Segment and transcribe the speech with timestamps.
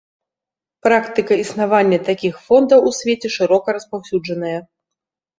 [0.85, 4.55] Практыка існавання такіх фондаў у свеце шырока распаўсюджаная.